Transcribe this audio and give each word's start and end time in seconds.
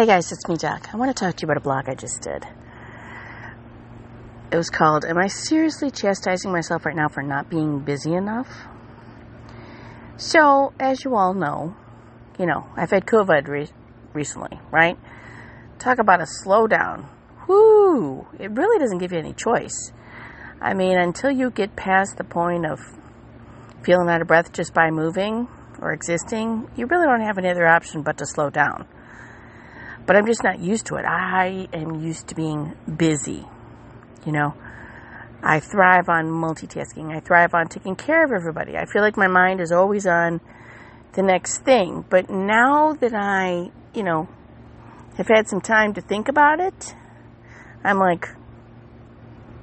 Hey 0.00 0.06
guys, 0.06 0.32
it's 0.32 0.48
me, 0.48 0.56
Doc. 0.56 0.88
I 0.94 0.96
want 0.96 1.14
to 1.14 1.24
talk 1.24 1.36
to 1.36 1.42
you 1.42 1.46
about 1.52 1.58
a 1.58 1.60
blog 1.60 1.86
I 1.86 1.94
just 1.94 2.22
did. 2.22 2.42
It 4.50 4.56
was 4.56 4.70
called 4.70 5.04
Am 5.04 5.18
I 5.18 5.26
Seriously 5.26 5.90
Chastising 5.90 6.50
Myself 6.50 6.86
Right 6.86 6.96
Now 6.96 7.08
for 7.08 7.22
Not 7.22 7.50
Being 7.50 7.80
Busy 7.80 8.14
Enough? 8.14 8.48
So, 10.16 10.72
as 10.80 11.04
you 11.04 11.16
all 11.16 11.34
know, 11.34 11.76
you 12.38 12.46
know, 12.46 12.66
I've 12.78 12.90
had 12.90 13.04
COVID 13.04 13.46
re- 13.46 13.68
recently, 14.14 14.58
right? 14.70 14.96
Talk 15.78 15.98
about 15.98 16.22
a 16.22 16.26
slowdown. 16.46 17.06
Whoo! 17.46 18.26
It 18.38 18.52
really 18.52 18.78
doesn't 18.78 19.00
give 19.00 19.12
you 19.12 19.18
any 19.18 19.34
choice. 19.34 19.92
I 20.62 20.72
mean, 20.72 20.96
until 20.96 21.30
you 21.30 21.50
get 21.50 21.76
past 21.76 22.16
the 22.16 22.24
point 22.24 22.64
of 22.64 22.80
feeling 23.84 24.08
out 24.08 24.22
of 24.22 24.28
breath 24.28 24.50
just 24.50 24.72
by 24.72 24.90
moving 24.90 25.46
or 25.78 25.92
existing, 25.92 26.70
you 26.74 26.86
really 26.86 27.04
don't 27.04 27.20
have 27.20 27.36
any 27.36 27.50
other 27.50 27.66
option 27.66 28.00
but 28.00 28.16
to 28.16 28.24
slow 28.24 28.48
down. 28.48 28.88
But 30.10 30.16
I'm 30.16 30.26
just 30.26 30.42
not 30.42 30.58
used 30.58 30.86
to 30.86 30.96
it. 30.96 31.04
I 31.04 31.68
am 31.72 32.02
used 32.02 32.26
to 32.30 32.34
being 32.34 32.74
busy. 32.96 33.46
You 34.26 34.32
know, 34.32 34.54
I 35.40 35.60
thrive 35.60 36.08
on 36.08 36.24
multitasking. 36.24 37.14
I 37.16 37.20
thrive 37.20 37.54
on 37.54 37.68
taking 37.68 37.94
care 37.94 38.24
of 38.24 38.32
everybody. 38.32 38.76
I 38.76 38.86
feel 38.86 39.02
like 39.02 39.16
my 39.16 39.28
mind 39.28 39.60
is 39.60 39.70
always 39.70 40.08
on 40.08 40.40
the 41.12 41.22
next 41.22 41.58
thing. 41.58 42.04
But 42.10 42.28
now 42.28 42.94
that 42.94 43.14
I, 43.14 43.70
you 43.94 44.02
know, 44.02 44.28
have 45.16 45.28
had 45.28 45.46
some 45.46 45.60
time 45.60 45.94
to 45.94 46.00
think 46.00 46.26
about 46.28 46.58
it, 46.58 46.96
I'm 47.84 48.00
like, 48.00 48.26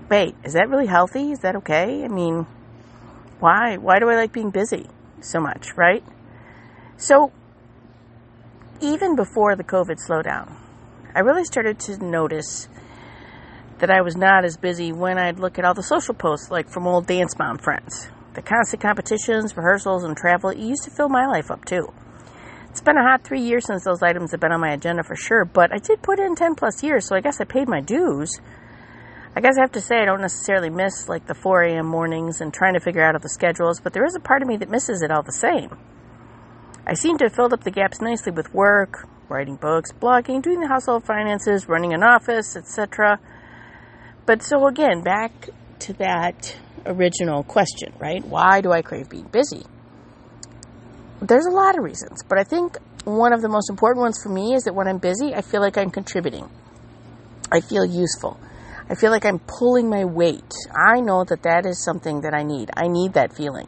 wait, 0.09 0.33
is 0.45 0.53
that 0.53 0.69
really 0.69 0.87
healthy? 0.87 1.33
Is 1.33 1.39
that 1.39 1.57
okay? 1.57 2.05
I 2.05 2.07
mean, 2.07 2.47
why? 3.41 3.75
Why 3.75 3.99
do 3.99 4.09
I 4.09 4.15
like 4.15 4.31
being 4.31 4.51
busy 4.51 4.87
so 5.19 5.41
much, 5.41 5.75
right? 5.75 6.05
So 6.95 7.33
even 8.81 9.15
before 9.15 9.55
the 9.55 9.63
COVID 9.63 9.97
slowdown, 10.07 10.53
I 11.15 11.19
really 11.21 11.45
started 11.45 11.79
to 11.79 11.97
notice 12.03 12.67
that 13.79 13.89
I 13.89 14.01
was 14.01 14.15
not 14.15 14.45
as 14.45 14.57
busy 14.57 14.91
when 14.91 15.17
I'd 15.17 15.39
look 15.39 15.57
at 15.59 15.65
all 15.65 15.73
the 15.73 15.83
social 15.83 16.13
posts, 16.13 16.51
like 16.51 16.69
from 16.69 16.87
old 16.87 17.07
dance 17.07 17.37
mom 17.37 17.57
friends. 17.57 18.09
The 18.33 18.41
constant 18.41 18.81
competitions, 18.81 19.55
rehearsals, 19.57 20.03
and 20.03 20.15
travel 20.15 20.51
it 20.51 20.57
used 20.57 20.83
to 20.83 20.91
fill 20.91 21.09
my 21.09 21.25
life 21.25 21.49
up 21.49 21.65
too. 21.65 21.87
It's 22.69 22.81
been 22.81 22.97
a 22.97 23.03
hot 23.03 23.23
three 23.23 23.41
years 23.41 23.65
since 23.65 23.83
those 23.83 24.03
items 24.03 24.31
have 24.31 24.39
been 24.39 24.51
on 24.51 24.61
my 24.61 24.73
agenda 24.73 25.03
for 25.03 25.15
sure, 25.15 25.45
but 25.45 25.73
I 25.73 25.79
did 25.79 26.03
put 26.03 26.19
in 26.19 26.35
10 26.35 26.55
plus 26.55 26.83
years, 26.83 27.07
so 27.07 27.15
I 27.15 27.21
guess 27.21 27.41
I 27.41 27.45
paid 27.45 27.67
my 27.67 27.81
dues. 27.81 28.29
I 29.35 29.41
guess 29.41 29.57
I 29.57 29.61
have 29.61 29.71
to 29.71 29.81
say 29.81 29.97
I 29.97 30.05
don't 30.05 30.21
necessarily 30.21 30.69
miss 30.69 31.09
like 31.09 31.25
the 31.25 31.33
4 31.33 31.63
a.m. 31.63 31.87
mornings 31.87 32.41
and 32.41 32.53
trying 32.53 32.73
to 32.75 32.79
figure 32.79 33.03
out 33.03 33.15
all 33.15 33.21
the 33.21 33.29
schedules, 33.29 33.79
but 33.79 33.93
there 33.93 34.05
is 34.05 34.15
a 34.15 34.19
part 34.19 34.43
of 34.43 34.47
me 34.47 34.57
that 34.57 34.69
misses 34.69 35.01
it 35.01 35.11
all 35.11 35.23
the 35.23 35.31
same. 35.31 35.77
I 36.89 36.93
seem 36.93 37.17
to 37.17 37.25
have 37.25 37.35
filled 37.35 37.51
up 37.51 37.65
the 37.65 37.71
gaps 37.71 37.99
nicely 37.99 38.31
with 38.31 38.53
work, 38.53 39.05
writing 39.27 39.57
books, 39.57 39.91
blogging, 39.91 40.41
doing 40.41 40.61
the 40.61 40.69
household 40.69 41.05
finances, 41.05 41.67
running 41.67 41.93
an 41.93 42.01
office, 42.01 42.55
etc. 42.55 43.19
But 44.25 44.41
so 44.41 44.67
again, 44.67 45.01
back 45.01 45.49
to 45.79 45.93
that 45.93 46.55
original 46.85 47.43
question, 47.43 47.91
right? 47.99 48.23
Why 48.23 48.61
do 48.61 48.71
I 48.71 48.81
crave 48.81 49.09
being 49.09 49.27
busy? 49.27 49.65
There's 51.21 51.45
a 51.45 51.51
lot 51.51 51.77
of 51.77 51.83
reasons, 51.83 52.23
but 52.23 52.39
I 52.39 52.45
think 52.45 52.77
one 53.03 53.33
of 53.33 53.41
the 53.41 53.49
most 53.49 53.69
important 53.69 54.03
ones 54.03 54.23
for 54.23 54.29
me 54.29 54.53
is 54.53 54.63
that 54.63 54.73
when 54.73 54.87
I'm 54.87 54.99
busy, 54.99 55.35
I 55.35 55.41
feel 55.41 55.59
like 55.59 55.77
I'm 55.77 55.91
contributing. 55.91 56.49
I 57.51 57.59
feel 57.59 57.85
useful. 57.85 58.39
I 58.89 58.95
feel 58.95 59.11
like 59.11 59.25
I'm 59.25 59.39
pulling 59.39 59.89
my 59.89 60.05
weight. 60.05 60.53
I 60.73 61.01
know 61.01 61.25
that 61.25 61.43
that 61.43 61.65
is 61.65 61.83
something 61.83 62.21
that 62.21 62.33
I 62.33 62.43
need. 62.43 62.69
I 62.77 62.87
need 62.87 63.13
that 63.13 63.35
feeling. 63.35 63.67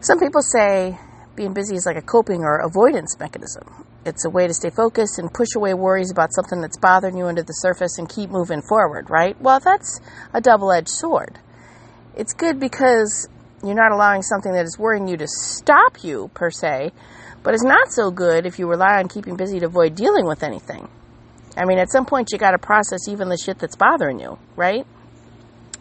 Some 0.00 0.20
people 0.20 0.42
say 0.42 0.96
being 1.38 1.54
busy 1.54 1.76
is 1.76 1.86
like 1.86 1.96
a 1.96 2.02
coping 2.02 2.42
or 2.42 2.58
avoidance 2.58 3.16
mechanism. 3.18 3.86
It's 4.04 4.26
a 4.26 4.30
way 4.30 4.46
to 4.46 4.52
stay 4.52 4.70
focused 4.70 5.18
and 5.18 5.32
push 5.32 5.54
away 5.56 5.72
worries 5.72 6.10
about 6.10 6.34
something 6.34 6.60
that's 6.60 6.76
bothering 6.76 7.16
you 7.16 7.26
under 7.26 7.42
the 7.42 7.52
surface 7.52 7.96
and 7.96 8.08
keep 8.08 8.28
moving 8.28 8.60
forward, 8.60 9.08
right? 9.08 9.40
Well, 9.40 9.60
that's 9.60 10.00
a 10.34 10.40
double 10.40 10.72
edged 10.72 10.90
sword. 10.90 11.38
It's 12.16 12.34
good 12.34 12.58
because 12.58 13.28
you're 13.64 13.76
not 13.76 13.92
allowing 13.92 14.22
something 14.22 14.52
that 14.52 14.64
is 14.64 14.78
worrying 14.78 15.06
you 15.08 15.16
to 15.16 15.28
stop 15.28 16.02
you, 16.02 16.30
per 16.34 16.50
se, 16.50 16.90
but 17.42 17.54
it's 17.54 17.64
not 17.64 17.92
so 17.92 18.10
good 18.10 18.44
if 18.44 18.58
you 18.58 18.68
rely 18.68 18.98
on 18.98 19.08
keeping 19.08 19.36
busy 19.36 19.60
to 19.60 19.66
avoid 19.66 19.94
dealing 19.94 20.26
with 20.26 20.42
anything. 20.42 20.88
I 21.56 21.64
mean, 21.64 21.78
at 21.78 21.90
some 21.90 22.04
point, 22.04 22.28
you 22.32 22.38
got 22.38 22.52
to 22.52 22.58
process 22.58 23.08
even 23.08 23.28
the 23.28 23.36
shit 23.38 23.58
that's 23.58 23.76
bothering 23.76 24.20
you, 24.20 24.38
right? 24.56 24.86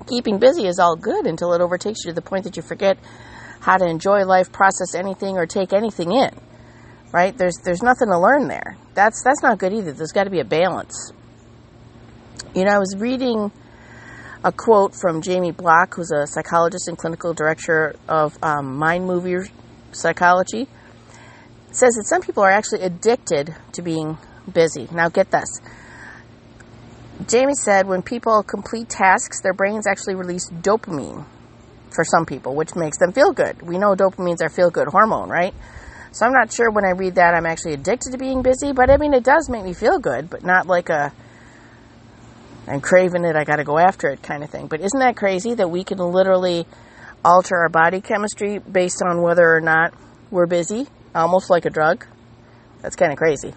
Keeping 0.07 0.38
busy 0.38 0.68
is 0.68 0.79
all 0.79 0.95
good 0.95 1.25
until 1.25 1.53
it 1.53 1.62
overtakes 1.62 2.06
you 2.06 2.12
to 2.12 2.16
the 2.16 2.22
point 2.22 2.44
that 2.44 2.56
you 2.56 2.63
forget 2.63 2.97
how 3.59 3.78
to 3.78 3.85
enjoy 3.85 4.23
life, 4.25 4.51
process 4.51 4.95
anything, 4.95 5.38
or 5.38 5.45
take 5.45 5.73
anything 5.73 6.12
in. 6.12 6.31
Right? 7.12 7.38
There's 7.38 7.57
there's 7.63 7.81
nothing 7.81 8.09
to 8.09 8.19
learn 8.19 8.47
there. 8.47 8.78
That's 8.94 9.23
that's 9.23 9.41
not 9.41 9.57
good 9.59 9.73
either. 9.73 9.94
There's 9.94 10.12
got 10.12 10.25
to 10.25 10.29
be 10.29 10.40
a 10.40 10.45
balance. 10.45 11.13
You 12.53 12.66
know, 12.66 12.72
I 12.72 12.79
was 12.79 12.95
reading 12.97 13.51
a 14.44 14.51
quote 14.51 14.95
from 14.95 15.22
Jamie 15.22 15.51
Block, 15.51 15.95
who's 15.95 16.12
a 16.12 16.28
psychologist 16.28 16.88
and 16.88 16.97
clinical 16.97 17.34
director 17.34 17.95
of 18.07 18.38
um, 18.44 18.78
Mind 18.78 19.06
Movie 19.06 19.50
Psychology. 19.91 20.62
It 20.62 21.75
says 21.75 21.95
that 21.95 22.06
some 22.07 22.22
people 22.22 22.44
are 22.44 22.51
actually 22.51 22.81
addicted 22.81 23.56
to 23.74 23.81
being 23.81 24.18
busy. 24.51 24.88
Now, 24.91 25.09
get 25.09 25.31
this. 25.31 25.59
Jamie 27.28 27.56
said 27.56 27.88
when 27.88 28.01
people 28.03 28.44
complete 28.44 28.89
tasks, 28.89 29.41
their 29.41 29.53
brains 29.53 29.88
actually 29.88 30.16
release 30.16 30.50
dopamine, 30.50 31.25
for 31.97 32.06
some 32.06 32.28
people, 32.28 32.53
which 32.53 32.75
makes 32.75 33.00
them 33.00 33.12
feel 33.12 33.34
good. 33.34 33.59
We 33.63 33.80
know 33.80 33.96
dopamine's 33.96 34.44
our 34.44 34.50
feel 34.50 34.69
good 34.69 34.88
hormone, 34.88 35.30
right? 35.30 35.53
So 36.12 36.28
I'm 36.28 36.31
not 36.31 36.53
sure 36.53 36.69
when 36.69 36.85
I 36.85 36.91
read 36.91 37.16
that 37.16 37.34
I'm 37.34 37.47
actually 37.47 37.74
addicted 37.74 38.12
to 38.12 38.19
being 38.19 38.44
busy, 38.44 38.72
but 38.72 38.91
I 38.91 38.97
mean, 38.97 39.16
it 39.16 39.24
does 39.24 39.50
make 39.50 39.63
me 39.63 39.74
feel 39.74 39.97
good, 39.97 40.30
but 40.30 40.44
not 40.44 40.68
like 40.68 40.90
a 40.90 41.12
I'm 42.68 42.81
craving 42.81 43.25
it, 43.25 43.36
I 43.36 43.46
gotta 43.46 43.63
go 43.63 43.80
after 43.80 44.09
it 44.09 44.22
kind 44.22 44.44
of 44.44 44.52
thing. 44.52 44.68
But 44.68 44.81
isn't 44.81 45.00
that 45.00 45.16
crazy 45.16 45.56
that 45.56 45.69
we 45.72 45.84
can 45.84 45.97
literally 45.97 46.68
alter 47.25 47.56
our 47.56 47.69
body 47.69 48.00
chemistry 48.00 48.59
based 48.59 49.02
on 49.02 49.24
whether 49.24 49.56
or 49.56 49.62
not 49.62 49.94
we're 50.30 50.46
busy, 50.46 50.86
almost 51.16 51.50
like 51.50 51.66
a 51.66 51.69
drug? 51.72 52.06
That's 52.81 52.96
kind 52.96 53.12
of 53.12 53.18
crazy. 53.18 53.53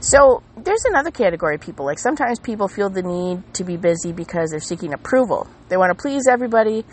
So 0.00 0.42
there's 0.56 0.84
another 0.84 1.10
category 1.10 1.54
of 1.54 1.60
people. 1.60 1.86
Like 1.86 1.98
sometimes 1.98 2.38
people 2.38 2.68
feel 2.68 2.90
the 2.90 3.02
need 3.02 3.54
to 3.54 3.64
be 3.64 3.76
busy 3.76 4.12
because 4.12 4.50
they're 4.50 4.60
seeking 4.60 4.92
approval. 4.92 5.48
They 5.68 5.76
want 5.76 5.96
to 5.96 6.00
please 6.00 6.26
everybody, 6.30 6.84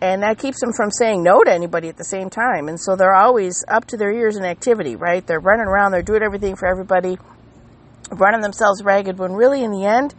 and 0.00 0.22
that 0.22 0.38
keeps 0.38 0.60
them 0.60 0.72
from 0.72 0.90
saying 0.90 1.22
no 1.22 1.42
to 1.42 1.52
anybody 1.52 1.88
at 1.88 1.96
the 1.96 2.04
same 2.04 2.30
time. 2.30 2.68
And 2.68 2.80
so 2.80 2.94
they're 2.94 3.14
always 3.14 3.64
up 3.68 3.84
to 3.86 3.96
their 3.96 4.12
ears 4.12 4.36
in 4.36 4.44
activity, 4.44 4.96
right? 4.96 5.26
They're 5.26 5.40
running 5.40 5.66
around, 5.66 5.92
they're 5.92 6.02
doing 6.02 6.22
everything 6.22 6.56
for 6.56 6.66
everybody, 6.66 7.18
running 8.12 8.40
themselves 8.40 8.82
ragged 8.82 9.18
when 9.18 9.32
really 9.32 9.64
in 9.64 9.72
the 9.72 9.84
end, 9.84 10.14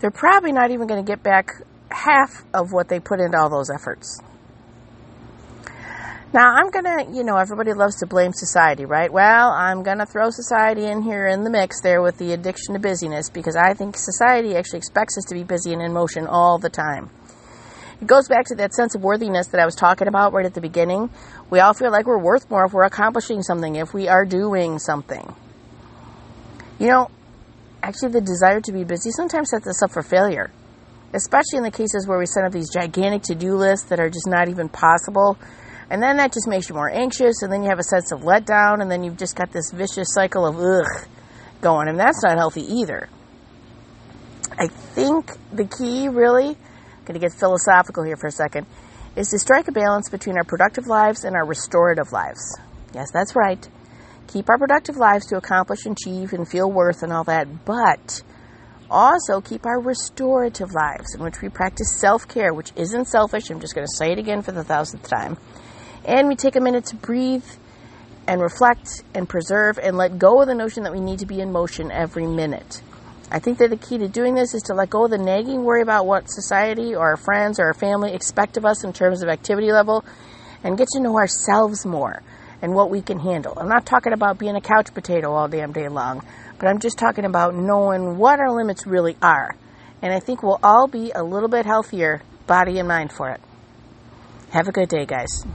they're 0.00 0.10
probably 0.10 0.52
not 0.52 0.70
even 0.70 0.86
going 0.86 1.02
to 1.02 1.10
get 1.10 1.22
back 1.22 1.48
half 1.90 2.44
of 2.52 2.72
what 2.72 2.88
they 2.88 3.00
put 3.00 3.20
into 3.20 3.38
all 3.38 3.48
those 3.48 3.70
efforts. 3.70 4.20
Now, 6.34 6.54
I'm 6.54 6.70
going 6.70 6.84
to, 6.84 7.16
you 7.16 7.24
know, 7.24 7.36
everybody 7.36 7.72
loves 7.72 7.96
to 8.00 8.06
blame 8.06 8.32
society, 8.34 8.84
right? 8.84 9.10
Well, 9.10 9.50
I'm 9.50 9.82
going 9.82 9.98
to 9.98 10.06
throw 10.06 10.28
society 10.28 10.84
in 10.84 11.00
here 11.00 11.26
in 11.28 11.44
the 11.44 11.50
mix 11.50 11.80
there 11.80 12.02
with 12.02 12.18
the 12.18 12.32
addiction 12.32 12.74
to 12.74 12.80
busyness 12.80 13.30
because 13.30 13.56
I 13.56 13.72
think 13.72 13.96
society 13.96 14.54
actually 14.54 14.80
expects 14.80 15.16
us 15.16 15.24
to 15.28 15.34
be 15.34 15.44
busy 15.44 15.72
and 15.72 15.80
in 15.80 15.94
motion 15.94 16.26
all 16.26 16.58
the 16.58 16.68
time. 16.68 17.10
It 18.00 18.06
goes 18.06 18.28
back 18.28 18.46
to 18.46 18.54
that 18.56 18.74
sense 18.74 18.94
of 18.94 19.02
worthiness 19.02 19.48
that 19.48 19.60
I 19.60 19.64
was 19.64 19.74
talking 19.74 20.08
about 20.08 20.32
right 20.32 20.44
at 20.44 20.54
the 20.54 20.60
beginning. 20.60 21.10
We 21.48 21.60
all 21.60 21.72
feel 21.72 21.90
like 21.90 22.06
we're 22.06 22.22
worth 22.22 22.50
more 22.50 22.66
if 22.66 22.72
we're 22.72 22.84
accomplishing 22.84 23.42
something, 23.42 23.76
if 23.76 23.94
we 23.94 24.08
are 24.08 24.24
doing 24.24 24.78
something. 24.78 25.34
You 26.78 26.88
know, 26.88 27.10
actually, 27.82 28.12
the 28.12 28.20
desire 28.20 28.60
to 28.60 28.72
be 28.72 28.84
busy 28.84 29.10
sometimes 29.10 29.50
sets 29.50 29.66
us 29.66 29.82
up 29.82 29.92
for 29.92 30.02
failure, 30.02 30.50
especially 31.14 31.56
in 31.58 31.62
the 31.62 31.70
cases 31.70 32.06
where 32.06 32.18
we 32.18 32.26
set 32.26 32.44
up 32.44 32.52
these 32.52 32.70
gigantic 32.70 33.22
to 33.24 33.34
do 33.34 33.54
lists 33.54 33.88
that 33.88 33.98
are 33.98 34.10
just 34.10 34.26
not 34.26 34.48
even 34.48 34.68
possible 34.68 35.38
and 35.88 36.02
then 36.02 36.16
that 36.16 36.32
just 36.32 36.48
makes 36.48 36.68
you 36.68 36.74
more 36.74 36.90
anxious, 36.90 37.42
and 37.42 37.52
then 37.52 37.62
you 37.62 37.68
have 37.68 37.78
a 37.78 37.84
sense 37.84 38.10
of 38.10 38.20
letdown, 38.20 38.82
and 38.82 38.90
then 38.90 39.04
you've 39.04 39.16
just 39.16 39.36
got 39.36 39.52
this 39.52 39.70
vicious 39.72 40.08
cycle 40.12 40.44
of 40.44 40.56
ugh 40.58 41.08
going, 41.60 41.88
and 41.88 41.98
that's 41.98 42.22
not 42.24 42.36
healthy 42.36 42.62
either. 42.62 43.08
I 44.58 44.66
think 44.66 45.30
the 45.52 45.64
key, 45.64 46.08
really, 46.08 46.56
going 47.06 47.18
to 47.18 47.24
get 47.24 47.32
philosophical 47.32 48.04
here 48.04 48.16
for 48.16 48.26
a 48.26 48.32
second, 48.32 48.66
is 49.16 49.28
to 49.30 49.38
strike 49.38 49.68
a 49.68 49.72
balance 49.72 50.10
between 50.10 50.36
our 50.36 50.44
productive 50.44 50.86
lives 50.86 51.24
and 51.24 51.34
our 51.34 51.46
restorative 51.46 52.12
lives. 52.12 52.58
Yes, 52.94 53.10
that's 53.12 53.34
right. 53.34 53.66
Keep 54.26 54.50
our 54.50 54.58
productive 54.58 54.96
lives 54.96 55.26
to 55.26 55.36
accomplish 55.36 55.86
and 55.86 55.96
achieve 55.98 56.32
and 56.32 56.48
feel 56.48 56.70
worth 56.70 57.02
and 57.02 57.12
all 57.12 57.24
that, 57.24 57.64
but 57.64 58.22
also 58.90 59.40
keep 59.40 59.64
our 59.64 59.80
restorative 59.80 60.72
lives 60.74 61.14
in 61.14 61.22
which 61.22 61.40
we 61.40 61.48
practice 61.48 61.98
self 61.98 62.28
care, 62.28 62.52
which 62.52 62.72
isn't 62.76 63.06
selfish. 63.06 63.50
I'm 63.50 63.60
just 63.60 63.74
going 63.74 63.86
to 63.86 63.96
say 63.96 64.12
it 64.12 64.18
again 64.18 64.42
for 64.42 64.52
the 64.52 64.64
thousandth 64.64 65.08
time 65.08 65.38
and 66.06 66.28
we 66.28 66.36
take 66.36 66.56
a 66.56 66.60
minute 66.60 66.86
to 66.86 66.96
breathe 66.96 67.44
and 68.28 68.40
reflect 68.40 69.02
and 69.14 69.28
preserve 69.28 69.78
and 69.78 69.96
let 69.96 70.18
go 70.18 70.40
of 70.40 70.46
the 70.46 70.54
notion 70.54 70.84
that 70.84 70.92
we 70.92 71.00
need 71.00 71.18
to 71.18 71.26
be 71.26 71.40
in 71.40 71.52
motion 71.52 71.90
every 71.90 72.26
minute. 72.26 72.80
I 73.30 73.40
think 73.40 73.58
that 73.58 73.70
the 73.70 73.76
key 73.76 73.98
to 73.98 74.08
doing 74.08 74.34
this 74.34 74.54
is 74.54 74.62
to 74.64 74.74
let 74.74 74.90
go 74.90 75.04
of 75.04 75.10
the 75.10 75.18
nagging 75.18 75.64
worry 75.64 75.82
about 75.82 76.06
what 76.06 76.30
society 76.30 76.94
or 76.94 77.10
our 77.10 77.16
friends 77.16 77.58
or 77.58 77.64
our 77.64 77.74
family 77.74 78.12
expect 78.12 78.56
of 78.56 78.64
us 78.64 78.84
in 78.84 78.92
terms 78.92 79.22
of 79.22 79.28
activity 79.28 79.72
level 79.72 80.04
and 80.62 80.78
get 80.78 80.88
to 80.88 81.00
know 81.00 81.16
ourselves 81.16 81.84
more 81.84 82.22
and 82.62 82.74
what 82.74 82.90
we 82.90 83.02
can 83.02 83.18
handle. 83.18 83.54
I'm 83.56 83.68
not 83.68 83.86
talking 83.86 84.12
about 84.12 84.38
being 84.38 84.56
a 84.56 84.60
couch 84.60 84.94
potato 84.94 85.32
all 85.32 85.48
damn 85.48 85.72
day 85.72 85.88
long, 85.88 86.24
but 86.58 86.68
I'm 86.68 86.78
just 86.78 86.98
talking 86.98 87.24
about 87.24 87.54
knowing 87.54 88.16
what 88.18 88.40
our 88.40 88.52
limits 88.52 88.86
really 88.86 89.16
are. 89.22 89.56
And 90.02 90.12
I 90.12 90.20
think 90.20 90.42
we'll 90.42 90.60
all 90.62 90.88
be 90.88 91.10
a 91.14 91.22
little 91.22 91.48
bit 91.48 91.66
healthier, 91.66 92.22
body 92.46 92.78
and 92.78 92.88
mind, 92.88 93.12
for 93.12 93.30
it. 93.30 93.40
Have 94.50 94.68
a 94.68 94.72
good 94.72 94.88
day, 94.88 95.04
guys. 95.04 95.46